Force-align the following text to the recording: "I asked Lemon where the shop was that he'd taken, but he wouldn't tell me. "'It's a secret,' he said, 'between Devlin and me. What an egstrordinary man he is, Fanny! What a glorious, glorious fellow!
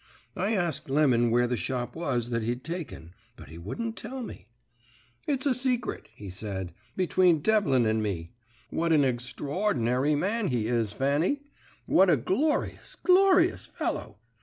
"I 0.35 0.55
asked 0.55 0.89
Lemon 0.89 1.29
where 1.29 1.45
the 1.45 1.55
shop 1.55 1.95
was 1.95 2.31
that 2.31 2.41
he'd 2.41 2.63
taken, 2.63 3.13
but 3.35 3.49
he 3.49 3.59
wouldn't 3.59 3.95
tell 3.95 4.23
me. 4.23 4.47
"'It's 5.27 5.45
a 5.45 5.53
secret,' 5.53 6.09
he 6.15 6.31
said, 6.31 6.73
'between 6.97 7.41
Devlin 7.43 7.85
and 7.85 8.01
me. 8.01 8.31
What 8.71 8.93
an 8.93 9.03
egstrordinary 9.05 10.15
man 10.15 10.47
he 10.47 10.65
is, 10.65 10.91
Fanny! 10.91 11.41
What 11.85 12.09
a 12.09 12.17
glorious, 12.17 12.95
glorious 12.95 13.67
fellow! 13.67 14.17